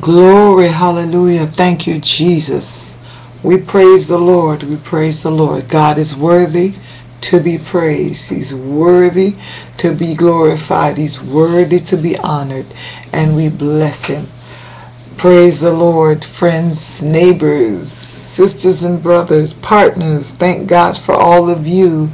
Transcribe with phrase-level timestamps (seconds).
[0.00, 1.46] Glory, hallelujah.
[1.46, 2.98] Thank you, Jesus.
[3.44, 4.64] We praise the Lord.
[4.64, 5.68] We praise the Lord.
[5.68, 6.74] God is worthy
[7.22, 8.30] to be praised.
[8.30, 9.36] He's worthy
[9.78, 10.98] to be glorified.
[10.98, 12.66] He's worthy to be honored.
[13.12, 14.26] And we bless him.
[15.18, 20.30] Praise the Lord, friends, neighbors, sisters and brothers, partners.
[20.32, 22.10] Thank God for all of you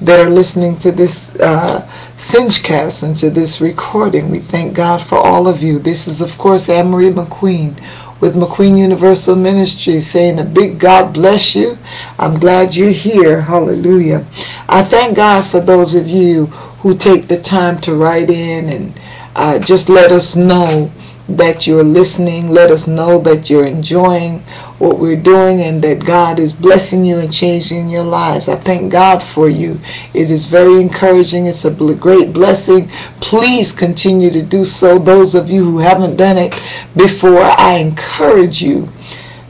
[0.00, 4.30] that are listening to this uh, Cinchcast and to this recording.
[4.30, 5.78] We thank God for all of you.
[5.78, 7.80] This is, of course, Annmarie McQueen
[8.20, 11.78] with McQueen Universal Ministry saying a big God bless you.
[12.18, 13.40] I'm glad you're here.
[13.40, 14.26] Hallelujah.
[14.68, 16.46] I thank God for those of you
[16.82, 19.00] who take the time to write in and
[19.36, 20.90] uh, just let us know
[21.36, 22.48] that you're listening.
[22.48, 24.40] Let us know that you're enjoying
[24.78, 28.48] what we're doing and that God is blessing you and changing your lives.
[28.48, 29.78] I thank God for you.
[30.14, 31.46] It is very encouraging.
[31.46, 32.88] It's a great blessing.
[33.20, 34.98] Please continue to do so.
[34.98, 36.60] Those of you who haven't done it
[36.96, 38.88] before, I encourage you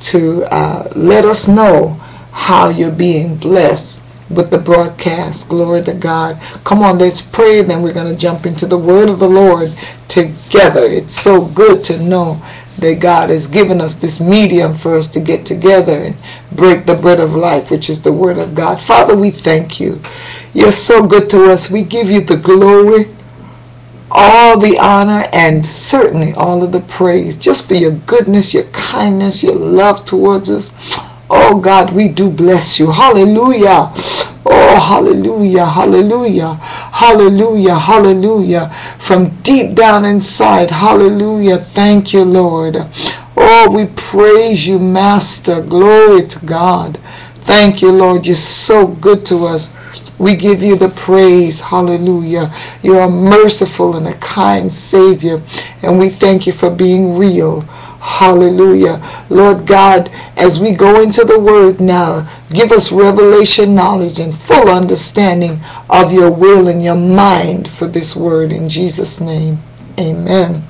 [0.00, 1.94] to uh, let us know
[2.32, 4.01] how you're being blessed
[4.34, 5.48] with the broadcast.
[5.48, 6.40] Glory to God.
[6.64, 7.62] Come on, let's pray.
[7.62, 9.72] Then we're going to jump into the word of the Lord
[10.08, 10.84] together.
[10.84, 12.40] It's so good to know
[12.78, 16.16] that God has given us this medium for us to get together and
[16.52, 18.80] break the bread of life, which is the word of God.
[18.80, 20.00] Father, we thank you.
[20.52, 21.70] You're so good to us.
[21.70, 23.08] We give you the glory,
[24.10, 29.42] all the honor, and certainly all of the praise just for your goodness, your kindness,
[29.42, 30.70] your love towards us.
[31.30, 32.90] Oh God, we do bless you.
[32.90, 33.92] Hallelujah.
[34.44, 38.68] Oh, hallelujah, hallelujah, hallelujah, hallelujah.
[38.98, 41.58] From deep down inside, hallelujah.
[41.58, 42.76] Thank you, Lord.
[43.36, 45.62] Oh, we praise you, Master.
[45.62, 46.98] Glory to God.
[47.34, 48.26] Thank you, Lord.
[48.26, 49.72] You're so good to us.
[50.18, 51.60] We give you the praise.
[51.60, 52.52] Hallelujah.
[52.82, 55.42] You are a merciful and a kind Savior.
[55.82, 57.62] And we thank you for being real.
[58.00, 59.00] Hallelujah.
[59.30, 64.68] Lord God, as we go into the word now, give us revelation knowledge and full
[64.68, 69.58] understanding of your will and your mind for this word in Jesus' name.
[69.98, 70.62] Amen.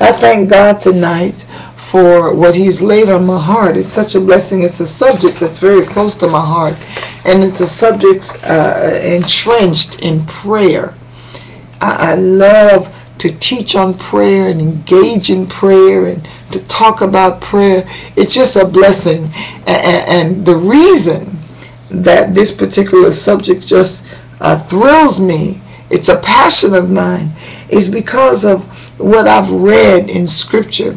[0.00, 3.76] I thank God tonight for what he's laid on my heart.
[3.76, 4.62] It's such a blessing.
[4.62, 6.74] It's a subject that's very close to my heart.
[7.24, 10.94] And it's a subject uh, entrenched in prayer.
[11.80, 17.40] I, I love to teach on prayer and engage in prayer and to talk about
[17.40, 17.86] prayer.
[18.16, 19.24] It's just a blessing.
[19.66, 21.36] And, and the reason
[21.90, 25.60] that this particular subject just uh, thrills me,
[25.90, 27.30] it's a passion of mine,
[27.68, 28.64] is because of
[28.98, 30.96] what I've read in Scripture.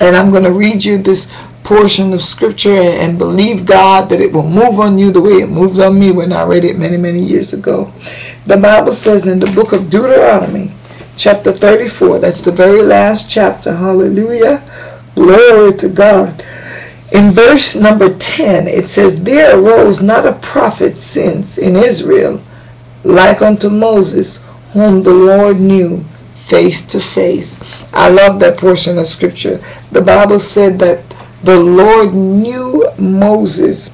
[0.00, 1.32] And I'm going to read you this
[1.64, 5.48] portion of Scripture and believe God that it will move on you the way it
[5.48, 7.92] moved on me when I read it many, many years ago.
[8.44, 10.72] The Bible says in the book of Deuteronomy,
[11.16, 12.18] chapter 34.
[12.20, 13.74] That's the very last chapter.
[13.74, 14.62] Hallelujah.
[15.14, 16.44] Glory to God.
[17.12, 22.42] In verse number 10, it says, There arose not a prophet since in Israel,
[23.04, 26.04] like unto Moses, whom the Lord knew
[26.34, 27.58] face to face.
[27.92, 29.58] I love that portion of scripture.
[29.92, 31.02] The Bible said that
[31.44, 33.90] the Lord knew Moses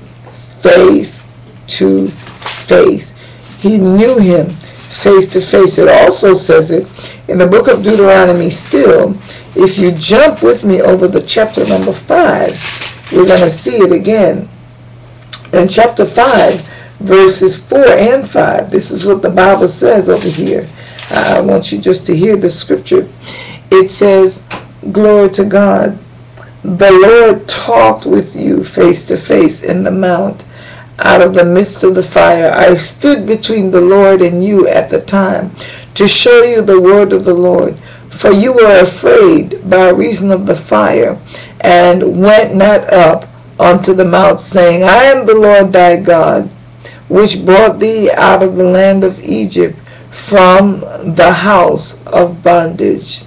[0.61, 1.23] face
[1.67, 3.15] to face.
[3.59, 4.55] He knew him
[5.03, 5.79] face to face.
[5.79, 6.87] It also says it
[7.29, 9.17] in the book of Deuteronomy still.
[9.55, 13.93] If you jump with me over the chapter number 5, we're going to see it
[13.93, 14.49] again.
[15.53, 16.61] In chapter 5,
[17.01, 20.69] verses 4 and 5, this is what the Bible says over here.
[21.11, 23.07] I want you just to hear the scripture.
[23.71, 24.45] It says,
[24.93, 25.99] Glory to God.
[26.63, 30.45] The Lord talked with you face to face in the mount
[30.99, 32.53] out of the midst of the fire.
[32.53, 35.51] I stood between the Lord and you at the time
[35.95, 37.77] to show you the word of the Lord.
[38.11, 41.19] For you were afraid by reason of the fire,
[41.63, 43.27] and went not up
[43.59, 46.49] unto the mount, saying, I am the Lord thy God,
[47.09, 49.79] which brought thee out of the land of Egypt
[50.11, 50.81] from
[51.15, 53.25] the house of bondage.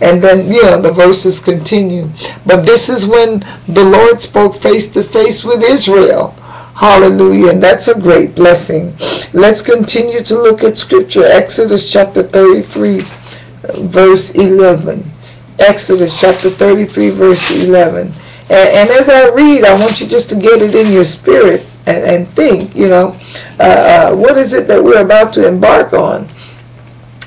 [0.00, 2.08] And then, you know, the verses continue.
[2.46, 6.36] But this is when the Lord spoke face to face with Israel
[6.74, 7.50] Hallelujah.
[7.50, 8.94] And that's a great blessing.
[9.32, 11.22] Let's continue to look at scripture.
[11.24, 13.00] Exodus chapter 33,
[13.86, 15.04] verse 11.
[15.60, 18.08] Exodus chapter 33, verse 11.
[18.08, 18.12] And,
[18.50, 22.04] and, as I read, I want you just to get it in your spirit and,
[22.04, 23.16] and think, you know,
[23.58, 26.26] uh, uh, what is it that we're about to embark on?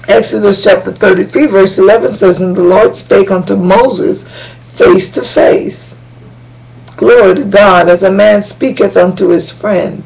[0.08, 4.26] Exodus chapter 33, verse 11 says, And the Lord spake unto Moses
[4.74, 5.98] face to face
[6.98, 10.04] Glory to God, as a man speaketh unto his friend.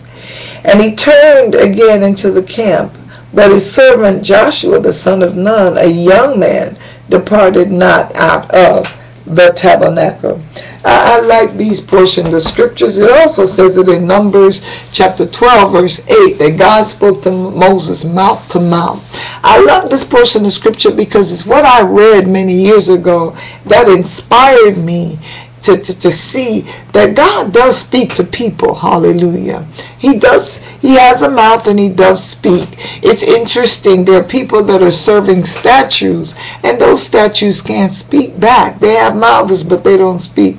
[0.63, 2.97] And he turned again into the camp.
[3.33, 6.77] But his servant Joshua, the son of Nun, a young man,
[7.09, 8.93] departed not out of
[9.25, 10.41] the tabernacle.
[10.83, 12.97] I, I, like these portions of scriptures.
[12.97, 14.61] It also says it in Numbers
[14.91, 19.01] chapter 12, verse 8, that God spoke to Moses mouth to mouth.
[19.43, 23.87] I love this portion of scripture because it's what I read many years ago that
[23.87, 25.19] inspired me
[25.63, 26.61] to, to, to see
[26.93, 28.75] that God does speak to people.
[28.75, 29.63] Hallelujah.
[29.97, 32.67] He does, he has a mouth and he does speak.
[33.03, 34.05] It's interesting.
[34.05, 38.79] There are people that are serving statues and those statues can't speak back.
[38.79, 40.57] They have mouths, but they don't speak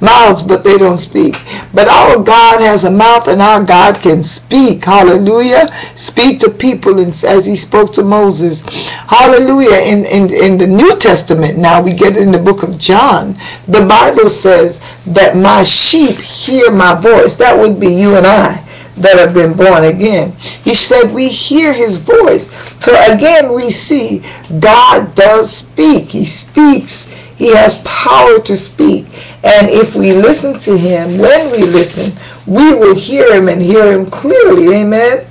[0.00, 1.36] mouths, but they don't speak.
[1.74, 4.84] But our God has a mouth and our God can speak.
[4.84, 5.68] Hallelujah.
[5.94, 8.62] Speak to people as he spoke to Moses.
[9.08, 9.78] Hallelujah.
[9.80, 13.36] In, in, in the New Testament, now we get in the book of John,
[13.68, 17.34] the Bible says that my sheep hear my voice.
[17.34, 18.62] That would be you and I
[18.98, 20.32] that have been born again.
[20.38, 22.50] He said we hear his voice.
[22.78, 24.22] So again, we see
[24.60, 26.08] God does speak.
[26.08, 29.06] He speaks he has power to speak.
[29.44, 32.12] And if we listen to him, when we listen,
[32.46, 34.74] we will hear him and hear him clearly.
[34.74, 35.26] Amen.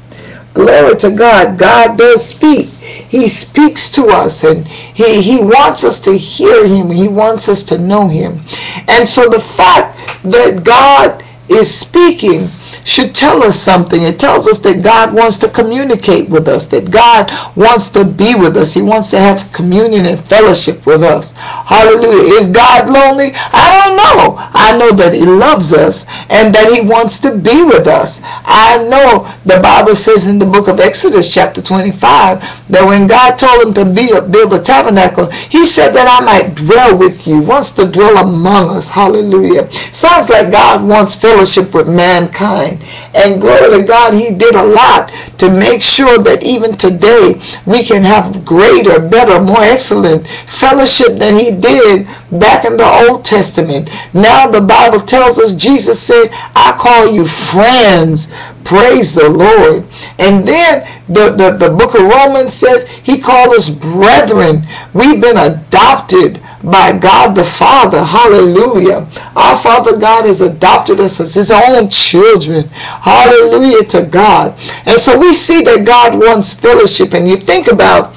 [0.53, 1.57] Glory to God.
[1.57, 2.67] God does speak.
[2.67, 6.89] He speaks to us and he, he wants us to hear him.
[6.89, 8.39] He wants us to know him.
[8.87, 12.47] And so the fact that God is speaking
[12.85, 14.01] should tell us something.
[14.03, 18.35] It tells us that God wants to communicate with us, that God wants to be
[18.35, 18.73] with us.
[18.73, 21.33] He wants to have communion and fellowship with us.
[21.33, 22.33] Hallelujah.
[22.33, 23.31] Is God lonely?
[23.35, 24.35] I don't know.
[24.37, 28.21] I know that he loves us and that he wants to be with us.
[28.23, 32.39] I know the Bible says in the book of Exodus chapter 25
[32.69, 36.97] that when God told him to build a tabernacle, he said that I might dwell
[36.97, 38.89] with you, wants to dwell among us.
[38.89, 39.71] Hallelujah.
[39.91, 42.70] Sounds like God wants fellowship with mankind.
[43.13, 47.83] And glory to God, he did a lot to make sure that even today we
[47.83, 53.89] can have greater, better, more excellent fellowship than he did back in the Old Testament.
[54.13, 58.31] Now the Bible tells us, Jesus said, I call you friends.
[58.63, 59.85] Praise the Lord.
[60.19, 64.63] And then the, the, the book of Romans says he called us brethren.
[64.93, 68.03] We've been adopted by God the Father.
[68.03, 69.07] Hallelujah.
[69.35, 72.67] Our Father God has adopted us as his own children.
[72.69, 74.57] Hallelujah to God.
[74.85, 77.13] And so we see that God wants fellowship.
[77.13, 78.13] And you think about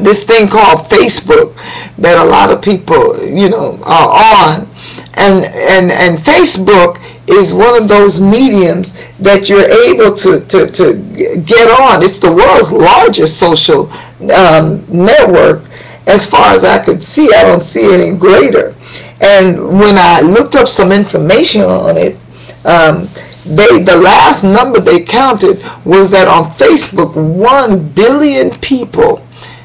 [0.00, 1.56] this thing called Facebook
[1.98, 4.68] that a lot of people, you know, are on.
[5.14, 11.40] And, and, and Facebook is one of those mediums that you're able to, to, to
[11.46, 12.02] get on.
[12.02, 13.90] It's the world's largest social
[14.32, 15.62] um, network
[16.06, 18.74] as far as I could see, I don't see any greater.
[19.20, 22.16] And when I looked up some information on it,
[22.64, 23.08] um,
[23.44, 29.24] they the last number they counted was that on Facebook, one billion people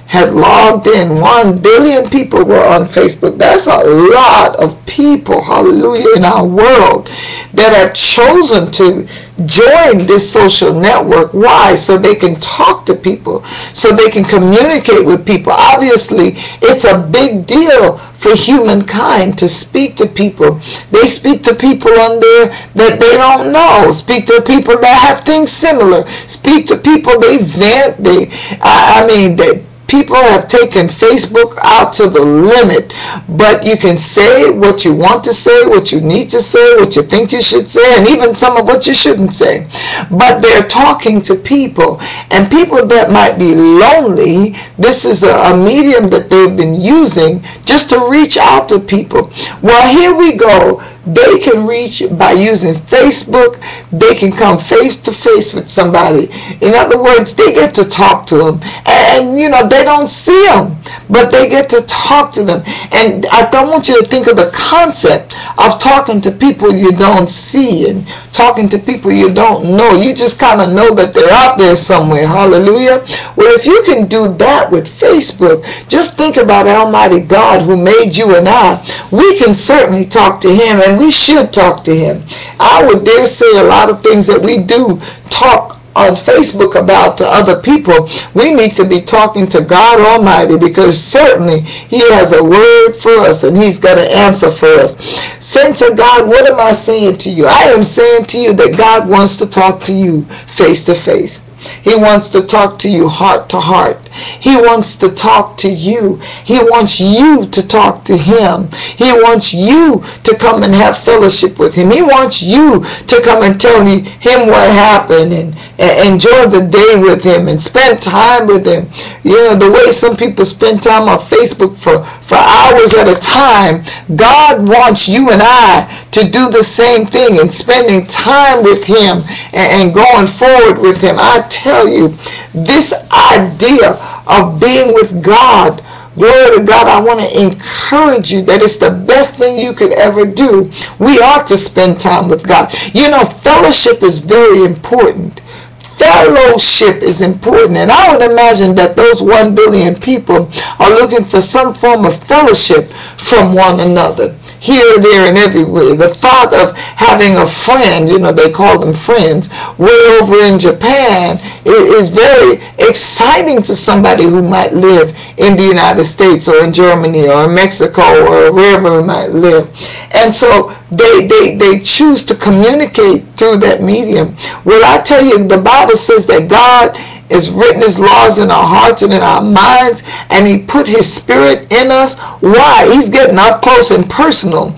[0.09, 1.21] had logged in.
[1.21, 3.37] One billion people were on Facebook.
[3.37, 7.07] That's a lot of people, hallelujah, in our world
[7.53, 9.07] that have chosen to
[9.45, 11.33] join this social network.
[11.33, 11.75] Why?
[11.75, 13.43] So they can talk to people,
[13.73, 15.53] so they can communicate with people.
[15.53, 20.59] Obviously, it's a big deal for humankind to speak to people.
[20.91, 23.91] They speak to people on there that they don't know.
[23.91, 26.09] Speak to people that have things similar.
[26.27, 28.03] Speak to people they vent.
[28.03, 28.27] They,
[28.61, 32.93] I, I mean, they people have taken Facebook out to the limit,
[33.37, 36.95] but you can say what you want to say, what you need to say, what
[36.95, 39.67] you think you should say, and even some of what you shouldn't say.
[40.11, 41.99] But they're talking to people,
[42.29, 47.41] and people that might be lonely, this is a, a medium that they've been using
[47.65, 49.31] just to reach out to people.
[49.61, 50.81] Well, here we go
[51.15, 53.61] they can reach by using Facebook.
[53.91, 56.29] They can come face to face with somebody.
[56.61, 58.59] In other words, they get to talk to them.
[58.85, 60.77] And, you know, they don't see them,
[61.09, 62.63] but they get to talk to them.
[62.91, 66.91] And I don't want you to think of the concept of talking to people you
[66.91, 69.95] don't see and talking to people you don't know.
[69.95, 72.27] You just kind of know that they're out there somewhere.
[72.27, 73.03] Hallelujah.
[73.35, 78.15] Well, if you can do that with Facebook, just think about Almighty God who made
[78.15, 78.83] you and I.
[79.11, 82.23] We can certainly talk to him and we should talk to him.
[82.59, 87.17] I would dare say a lot of things that we do talk on Facebook about
[87.17, 92.31] to other people, we need to be talking to God Almighty because certainly He has
[92.33, 94.95] a word for us and He's got an answer for us.
[95.43, 97.45] Saints to God, what am I saying to you?
[97.47, 101.41] I am saying to you that God wants to talk to you face to face.
[101.83, 104.07] He wants to talk to you heart to heart.
[104.39, 106.15] He wants to talk to you.
[106.45, 108.69] He wants you to talk to him.
[108.97, 111.91] He wants you to come and have fellowship with him.
[111.91, 116.99] He wants you to come and tell him what happened and, and enjoy the day
[116.99, 118.87] with him and spend time with him.
[119.23, 123.19] You know, the way some people spend time on Facebook for, for hours at a
[123.19, 123.83] time,
[124.15, 129.21] God wants you and I to do the same thing and spending time with him
[129.53, 131.15] and, and going forward with him.
[131.19, 132.09] I tell you,
[132.53, 133.93] this idea
[134.27, 135.81] of being with God
[136.19, 139.93] Glory to God, I want to encourage you that it's the best thing you could
[139.93, 140.69] ever do.
[140.99, 142.73] We ought to spend time with God.
[142.93, 145.39] You know, fellowship is very important.
[145.79, 147.77] Fellowship is important.
[147.77, 152.21] And I would imagine that those one billion people are looking for some form of
[152.21, 155.95] fellowship from one another here, there, and everywhere.
[155.95, 160.59] The thought of having a friend, you know, they call them friends, way over in
[160.59, 166.73] Japan is very exciting to somebody who might live in the United States or in
[166.73, 169.67] Germany or in Mexico or wherever we might live.
[170.13, 174.35] And so they, they, they choose to communicate through that medium.
[174.65, 176.97] Well, I tell you, the Bible says that God
[177.29, 181.11] is written his laws in our hearts and in our minds and he put his
[181.11, 182.19] spirit in us.
[182.41, 182.89] Why?
[182.93, 184.75] He's getting up close and personal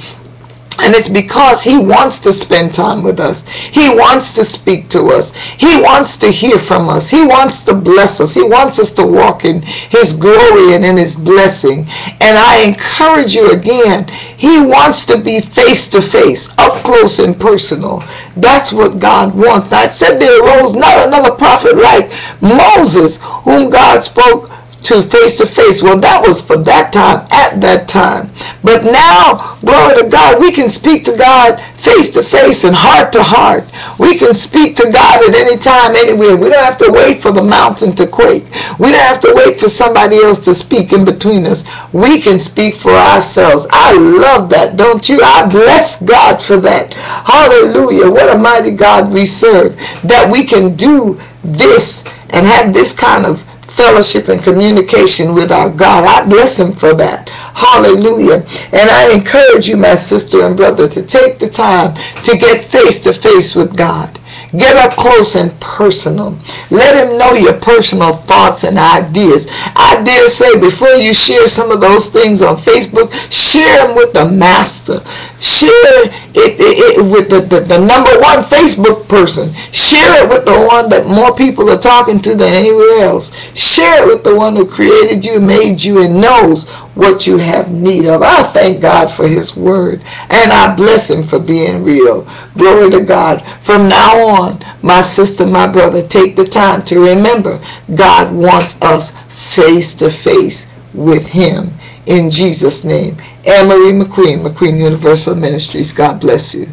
[0.81, 3.47] and it's because he wants to spend time with us.
[3.47, 5.33] He wants to speak to us.
[5.35, 7.09] He wants to hear from us.
[7.09, 8.33] He wants to bless us.
[8.33, 11.85] He wants us to walk in his glory and in his blessing.
[12.19, 14.07] And I encourage you again,
[14.37, 18.03] he wants to be face to face, up close and personal.
[18.35, 19.71] That's what God wants.
[19.71, 22.11] I said there arose not another prophet like
[22.41, 24.49] Moses, whom God spoke
[24.83, 25.83] to face to face.
[25.83, 28.29] Well, that was for that time, at that time.
[28.63, 33.13] But now, glory to God, we can speak to God face to face and heart
[33.13, 33.65] to heart.
[33.99, 36.35] We can speak to God at any time, anywhere.
[36.35, 38.45] We don't have to wait for the mountain to quake.
[38.79, 41.63] We don't have to wait for somebody else to speak in between us.
[41.93, 43.67] We can speak for ourselves.
[43.71, 45.21] I love that, don't you?
[45.23, 46.93] I bless God for that.
[46.93, 48.09] Hallelujah.
[48.09, 49.75] What a mighty God we serve.
[50.03, 53.43] That we can do this and have this kind of
[53.75, 56.05] fellowship and communication with our God.
[56.05, 57.29] I bless him for that.
[57.29, 58.45] Hallelujah.
[58.73, 62.99] And I encourage you, my sister and brother, to take the time to get face
[63.01, 64.19] to face with God.
[64.57, 66.37] Get up close and personal.
[66.69, 69.47] Let him know your personal thoughts and ideas.
[69.49, 74.11] I dare say before you share some of those things on Facebook, share them with
[74.11, 74.99] the master.
[75.39, 79.53] Share it, it, it with the, the, the, number one Facebook person.
[79.71, 83.35] Share it with the one that more people are talking to than anywhere else.
[83.53, 87.71] Share it with the one who created you, made you, and knows what you have
[87.71, 88.21] need of.
[88.21, 92.27] I thank God for his word and I bless him for being real.
[92.55, 93.41] Glory to God.
[93.61, 97.61] From now on, my sister, my brother, take the time to remember
[97.95, 101.71] God wants us face to face with him.
[102.05, 103.15] In Jesus' name.
[103.43, 105.93] Annmarie McQueen, McQueen Universal Ministries.
[105.93, 106.67] God bless you.